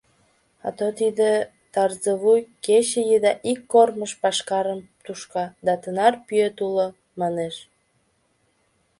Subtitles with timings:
[0.67, 1.31] Ато тиде
[1.73, 6.87] Тарзывуй кече еда ик кормыж пашкарым тушка да тынар пӱет уло,
[7.19, 7.55] манеш.